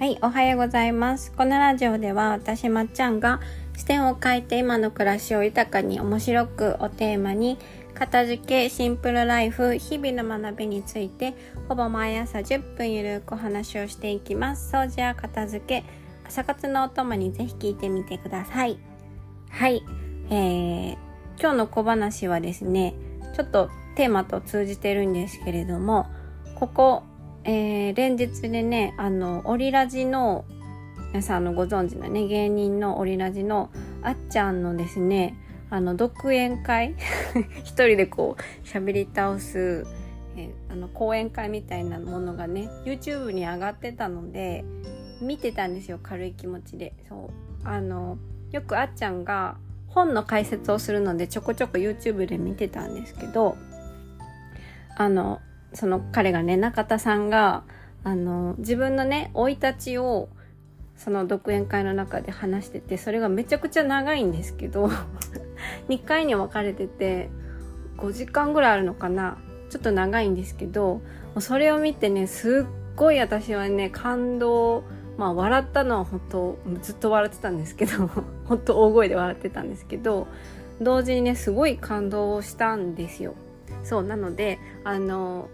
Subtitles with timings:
[0.00, 1.30] はい、おはようございます。
[1.30, 3.38] このラジオでは私まっちゃんが
[3.76, 7.58] 視点を変えて今の暮らしを豊かに面白くをテーマに
[7.92, 11.34] 片付け、シンプルライフ、日々の学びについて
[11.68, 14.74] ほぼ毎朝10分ゆるくお話をしていきます。
[14.74, 15.84] 掃除や片付け、
[16.26, 18.78] 朝活のお供にぜひ聞いてみてください。
[19.50, 19.82] はい、
[20.30, 20.96] えー、
[21.38, 22.94] 今日の小話はですね、
[23.36, 26.06] ちょっとテーマと通じてるんですけれども、
[26.54, 27.02] ここ
[27.44, 30.44] えー、連日でね、あの、オリラジの、
[31.08, 33.70] 皆さんのご存知のね、芸人のオリラジの
[34.02, 35.36] あっちゃんのですね、
[35.70, 36.94] あの、独演会
[37.64, 39.86] 一人でこう、喋り倒す、
[40.36, 44.64] えー、あの、講演会みたいなものがね、YouTube に上がってたので、
[45.20, 46.94] 見てたんですよ、軽い気持ちで。
[47.08, 47.30] そ
[47.64, 47.68] う。
[47.68, 48.18] あの、
[48.52, 49.56] よくあっちゃんが
[49.88, 53.56] 本の解説をするので、ちょこちょこ YouTube で見てたんですけど、
[54.96, 55.40] あの、
[55.72, 57.62] その彼がね中田さんが
[58.02, 60.28] あの自分のね生い立ちを
[60.96, 64.90] その独演会の中で話しててそれがめちゃくちゃ長いんですけど
[65.88, 67.30] 2回に分かれてて
[67.96, 69.38] 5時間ぐらいあるのかな
[69.70, 71.00] ちょっと長いんですけど
[71.38, 74.84] それを見てねすっごい私はね感動
[75.16, 78.10] まあ笑ったのは本当ずっと笑ってたんですけど
[78.44, 80.26] 本当大声で笑ってたんですけど
[80.80, 83.34] 同時にねすごい感動をしたんですよ。
[83.84, 85.48] そうなのであの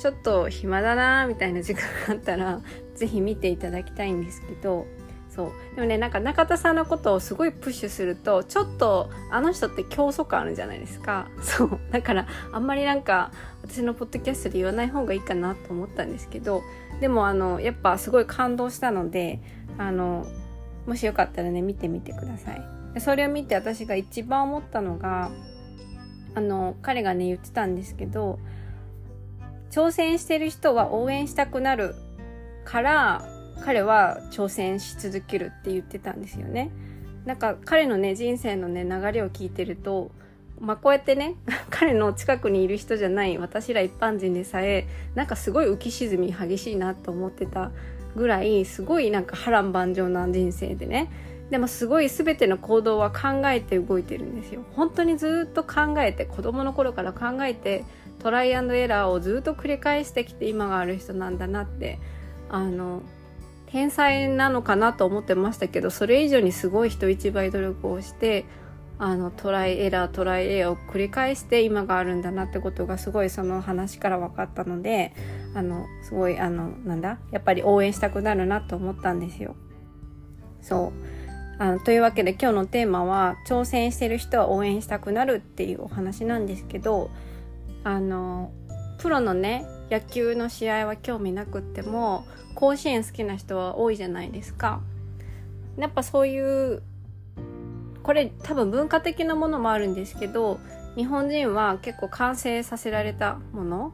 [0.00, 2.60] ちょっと暇だなみたいな時間があったら
[2.96, 4.86] 是非見ていただきたいんですけど
[5.28, 5.52] そう。
[5.76, 11.28] でもねなんか中田さんのことをすごいプッシュするとちょっとあの人って競争感あるじゃないですか。
[11.42, 11.78] そう。
[11.92, 13.30] だからあんまりなんか
[13.62, 16.62] 私のポッドキャストで言わない方がいいかなと思ったんですけど
[17.00, 19.40] でもあのやっぱすごい感動したので
[19.78, 20.26] あの
[20.86, 23.00] もしよかったらね見てみてください。
[23.00, 25.30] それを見て私が一番思ったのが
[26.34, 28.38] あの彼がね言ってたんですけど
[29.70, 31.94] 挑戦してる人は応援したくなる
[32.64, 33.24] から
[33.64, 36.70] 彼は挑戦し続けるって言ってたんですよね。
[37.24, 40.10] なんか彼のね人生のね流れを聞いてると
[40.58, 41.34] まあこうやってね
[41.70, 47.70] 彼の近くにいる人じゃない私ら一般人でさえなんかすごい浮き沈み激しいなと思ってた
[48.16, 51.10] ぐらいすごいなんか波乱万丈な人生でね
[51.50, 57.84] でもすごい全ての行動は考えて動いてるんですよ本当にずっと考えて子供の頃から考えて
[58.20, 61.98] トライアンドエラーをずっと繰り返してきて今がある人なんだなって
[62.48, 63.02] あの
[63.66, 68.44] 天才なのかなと思ってましたけどそれ以上にすごい人一倍努力をして
[68.98, 75.14] あのトライエラートライエラーを繰り返して今があるんだなってことがすごいその話から分かったので
[75.54, 77.18] あのすごいあのなんだ？
[77.30, 79.56] やっぱり応援したくなるなと思ったんですよ。
[80.60, 80.92] そ
[81.58, 87.10] うあのというわけで今日のテーマは挑戦してる人は応援したくなるっていうお話なんですけど
[87.84, 88.52] あの
[88.98, 94.80] プロのね野球の試合は興味なくっても甲子園好きな人は多いじゃないですか。
[95.76, 96.82] やっぱそういう
[98.02, 100.58] これ多分文化的なものもあるんですけど
[100.96, 103.92] 日本人は結構完成させられたもの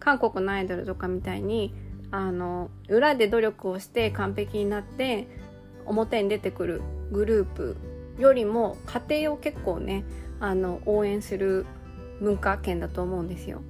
[0.00, 1.72] 韓国のアイドルとかみたいに
[2.10, 5.28] あの裏で努力をして完璧になって
[5.86, 7.76] 表に出てくるグループ
[8.18, 8.76] よりも
[9.08, 10.04] 家庭を結構ね
[10.40, 11.64] あの応援する
[12.22, 13.60] 文化圏だと思うんですよ。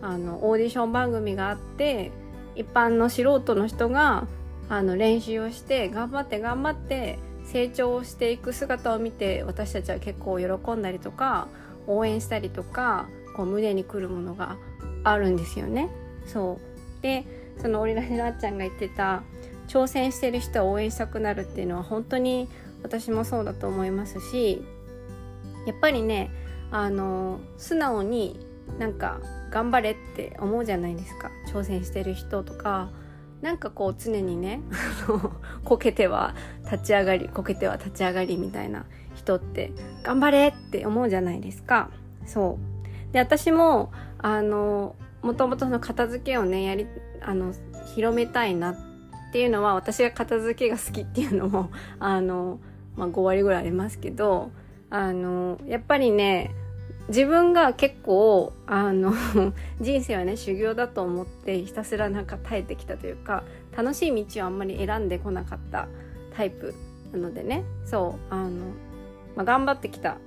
[0.00, 2.12] あのオーディション番組があって
[2.54, 4.26] 一般の素人の人が
[4.68, 11.48] あの練習をして頑張って頑張って成長していく姿を見て私たちは結構喜んだりとか
[11.86, 13.06] 応援したりとか
[13.36, 14.56] こう胸にくるものが
[15.04, 15.88] あるんですよね。
[16.26, 16.58] そ
[16.98, 17.24] うで
[17.58, 19.22] そのオリラジのあっちゃんが言ってた
[19.68, 22.48] 挑戦してる人を応援したくなるっていうのは本当に
[22.82, 24.62] 私もそうだと思いますし
[25.66, 26.30] やっぱりね
[26.70, 28.40] あの素直に
[28.78, 31.30] なんか頑張れって思うじゃないですか。
[31.48, 32.90] 挑戦してる人とか。
[33.42, 34.60] なんかこう常にね
[35.62, 36.34] こけては
[36.64, 39.72] 立ち上がりこけては立ち上がりみたいな人って
[40.02, 41.90] 頑張れって思うじゃないですか。
[42.24, 42.58] そ
[43.10, 43.12] う。
[43.12, 46.86] で私もあのもともとその片付けをねやり
[47.20, 47.52] あの
[47.94, 48.76] 広めたいなっ
[49.32, 52.58] ていうのは私が片付けが好きっていうのもあの、
[52.96, 54.50] まあ、5割ぐらいありますけど
[54.90, 56.54] あのやっぱりね
[57.08, 59.12] 自分が結構あの
[59.80, 63.44] 人生はね修行だと思ってひたすらなんか耐えてきたというか
[63.76, 65.88] 楽しい道をあんまり選んでこなかった
[66.34, 66.74] タイプ
[67.12, 68.50] なのでねそうあの、
[69.36, 70.18] まあ、頑張ってきた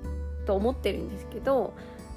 [0.45, 1.73] と思ってるんですけど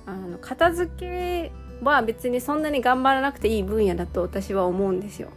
[0.06, 1.52] あの片付け
[1.82, 5.30] は別にそんなに頑張らなくていい分野だと私は思うんですよ。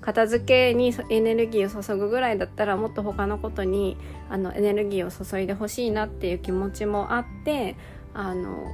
[0.00, 3.96] 片付けにエネルギーを注ぐぐらいだったらもっと他のことに
[4.30, 7.76] あのエネルギーを注いでほしいなっていう気持ちもあって
[8.14, 8.64] あの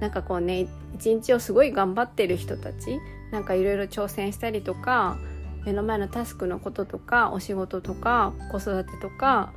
[0.00, 3.00] なんかこうね一日をすごい頑張ってる人たち
[3.32, 5.16] なんかいろいろ挑戦したりとか
[5.64, 9.52] 目の前のタスクのこととかお仕事とか子育てとか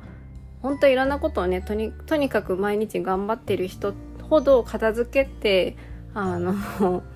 [0.62, 3.94] 本当いろんなことをねとにとにかく毎日頑張ってる人
[4.28, 5.76] ほど片付けって
[6.14, 6.54] あの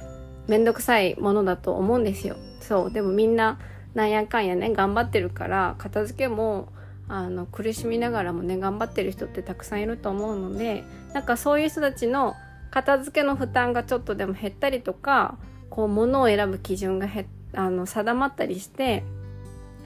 [0.47, 2.37] 面倒くさいものだと思うんですよ。
[2.61, 3.59] そうでもみんな
[3.95, 6.69] なんやかんやね頑張ってるから片付けも
[7.09, 12.35] あの苦しみながらもね頑張ってる人ってたくさんいると思うのでなんかそういう人たちの
[12.71, 15.37] 片付けの負担がちょっとでも減ったりとか
[15.69, 19.05] こう物を選ぶ基準がへあの定まったりして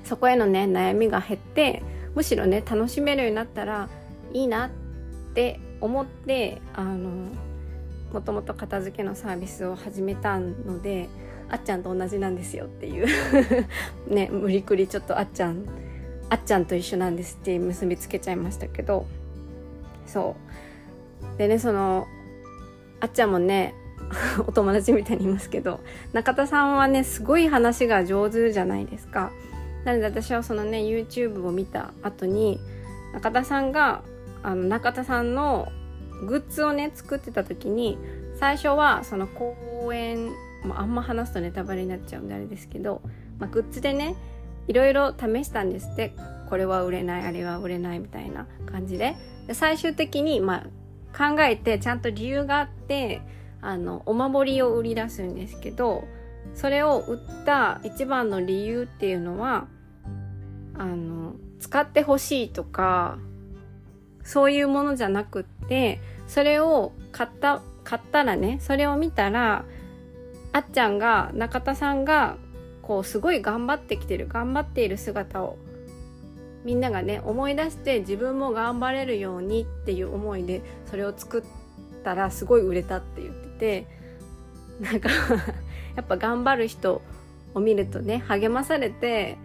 [0.04, 1.82] そこへのね悩みが減って
[2.14, 3.88] むしろね楽しめるようになったら
[4.32, 4.70] いいなっ
[5.34, 7.28] て思ってあの
[8.12, 11.08] もともと片付けのサービスを始めたので
[11.48, 13.06] あっちゃんと同じなんですよっていう。
[14.12, 15.64] ね無理くりちょっとあっちゃん
[16.28, 19.06] あっちゃんと一緒なんですって結びつけちゃいましたけど。
[20.06, 20.36] そ
[21.34, 21.38] う。
[21.38, 22.06] でねその
[23.00, 23.74] あっちゃんもね
[24.46, 25.80] お友達みたいにいますけど
[26.12, 29.32] 中田さんはねすごい話が上手じゃないですか。
[29.84, 32.60] なので私はそのね YouTube を見た後に
[33.12, 34.02] 中田さんが
[34.42, 35.68] あの中田さんの
[36.26, 37.98] グッズをね作ってた時に
[38.38, 40.30] 最初はその公演、
[40.66, 43.00] まあ、あんま話すとネタバレになっちゃうんであれですけど、
[43.38, 44.14] まあ、グッズでね
[44.68, 46.12] いろいろ試したんですって。
[46.48, 49.16] これは売れないあれは売れないみたいな感じで。
[49.46, 50.64] で最終的に、まあ、
[51.16, 53.20] 考えてちゃんと理由があって
[53.60, 56.04] あのお守りを売り出すんですけど
[56.54, 59.68] それを売った一番の理由っていうのは
[60.74, 63.18] あの使ってほしいとか
[64.24, 69.64] そういうものじゃなくってそれを買った買ったらねそれを見たら
[70.56, 72.38] あっちゃんが中田さんが
[72.80, 75.58] こうすごい頑張ってきてる頑張っている姿を
[76.64, 83.86] みんながね思い出して自分も頑張れるようにっていう思いでそれを作ったらすごい売れたって言ってて
[84.80, 85.10] なんか
[85.94, 87.02] やっぱ頑張る人
[87.52, 89.36] を見るとね励まされて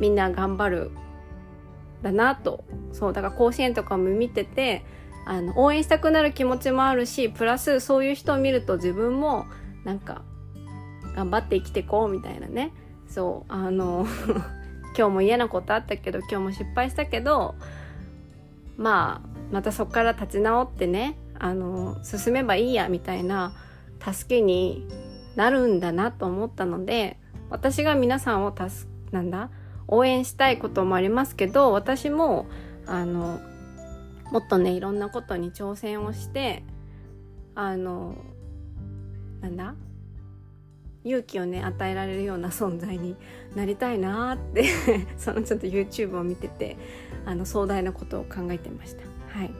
[0.00, 0.90] みんな頑張る
[2.00, 2.64] だなと。
[2.94, 4.86] そうだから甲子園とかも見てて
[5.26, 9.44] あの応援したくなる気持ちもあるしプラスそういう人を見ると自分も
[9.84, 10.22] なんか
[11.14, 12.72] 頑張って生きてこうみたいなね。
[13.08, 14.06] そうあの
[14.96, 17.54] 今日も嫌なことあったけど今日も失敗したけど
[18.76, 23.52] まあまたそこから立ち直ってねあの進めばいいやみたいな
[24.00, 24.86] 助けに
[25.36, 27.18] なるんだなと思ったので
[27.50, 29.50] 私が皆さんを助なんだ？
[29.88, 32.46] 応援したいこともありますけど私も
[32.86, 33.40] あの
[34.30, 36.64] もっとねいろんなことに挑戦をして
[37.54, 38.14] あの
[39.42, 39.74] なんだ？
[41.04, 43.16] 勇気をね与えられるような存在に
[43.56, 44.64] なりたいなって
[45.18, 46.76] そのちょっと YouTube を見てて
[47.24, 49.02] あの壮大なことを考えてました。
[49.36, 49.50] はい、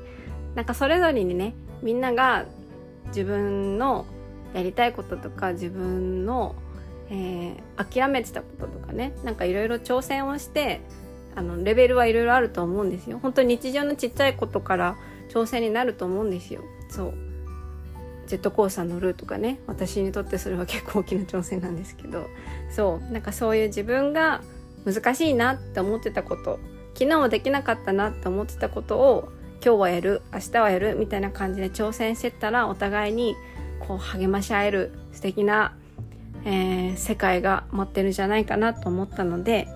[0.55, 2.46] なんかそれぞれにねみんなが
[3.08, 4.06] 自分の
[4.55, 6.55] やりたいこととか自分の、
[7.11, 10.81] えー、諦めてたこととかねなんかいろいろ挑戦をして
[11.34, 13.19] あのレベルはいろいろあると思うんですよ。
[13.20, 14.96] 本当に日常のちっちゃいことから
[15.31, 16.61] 挑戦になると思うんですよ。
[16.88, 17.14] そう
[18.26, 22.28] ジェットコースター乗るとかね私にとってそれは結構大きな挑戦なんですけど
[22.70, 24.42] そうなんかそういう自分が
[24.84, 26.58] 難しいなって思ってたこと
[26.94, 29.28] 昨日もできなかったなって思ってたことを
[29.64, 33.36] 今日はやる明日はやるみたいな感じで挑戦してったらお互いに
[33.80, 35.76] こう励まし合える素敵な、
[36.44, 39.69] えー、世界が待ってるんじゃないかなと思ったので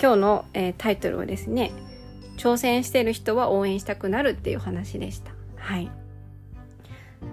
[0.00, 1.72] 今日の、えー、タイトルはですね
[2.36, 5.32] 挑戦してる人は応援したくなるっていう話でした。
[5.56, 5.90] はい。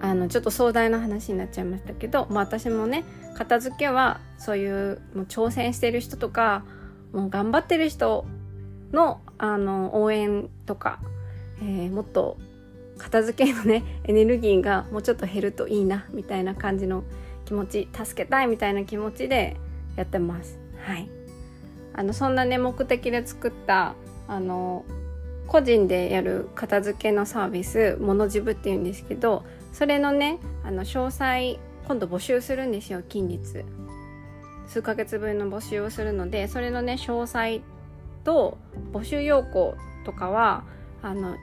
[0.00, 3.04] あのちょっと壮大な話になっちゃいましたけど、まあ、私もね
[3.36, 6.64] 片付けはそういうもう挑戦してる人とか
[7.12, 8.26] もう頑張ってる人
[8.92, 11.00] のあの応援とか、
[11.60, 12.38] えー、もっと
[12.98, 17.04] 片付けのねエネルギーがもうちょっと減るといいなみたいな感じの
[17.44, 19.56] 気持ち助けたいみたいな気持ちで
[19.96, 20.58] やってます。
[20.84, 21.08] はい
[21.94, 23.96] あのそんなね目的で作った
[24.28, 24.84] あの
[25.48, 29.44] 個人でやる片付けのサービス「モノジブ」っていうんですけど
[29.78, 33.64] それのねあの詳細今度募集するんですよ近日。
[34.66, 37.60] 数ヶ月分の募集をするのでそれのね詳細
[38.24, 38.58] と
[38.92, 40.64] 募集要項とかは
[41.00, 41.36] あの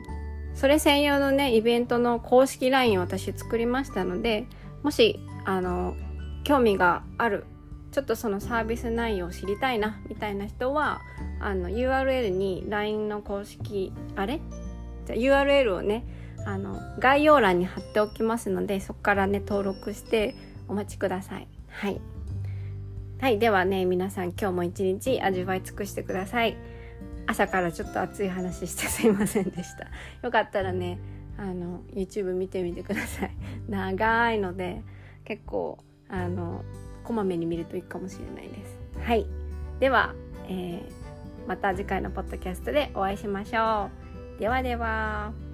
[0.54, 4.48] それ専用のねイベントの公式 LINE を私作りましたので
[4.84, 5.96] もしあの
[6.44, 7.46] 興味がある
[7.94, 11.00] ちょっとそのサービス内容を知りたいなみたいな人は
[11.40, 14.42] あの URL に LINE の公式あれ？
[15.06, 20.36] じゃ URL をねあの概要欄に貼っておきますのでそこからね登録して
[20.68, 21.48] お待ちください。
[21.70, 22.00] はい。
[23.20, 26.56] はいではね皆さん今日も一日味わい尽くしてください。
[27.28, 29.88] 朝からちょっと熱い話して すいませんでした。
[30.22, 31.00] よかったらね
[31.38, 33.32] あの YouTube 見てみてください。
[33.68, 34.84] 長いので
[35.24, 36.64] 結構あの
[37.04, 38.80] こまめに見るといいかもしれないです。
[39.00, 39.26] はい。
[39.80, 40.14] では、
[40.48, 43.90] えー、また次回のポッドキャストでお会いしましょ
[44.38, 44.40] う。
[44.40, 45.45] ではでは。